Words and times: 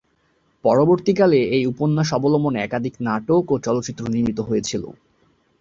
পরবর্তীকালে 0.65 1.39
এই 1.55 1.63
উপন্যাস 1.65 2.09
অবলম্বনে 2.17 2.59
একাধিক 2.61 2.93
নাটক 3.07 3.43
ও 3.51 3.65
চলচ্চিত্র 3.65 4.03
নির্মিত 4.07 4.39
হয়েছিল। 4.41 4.83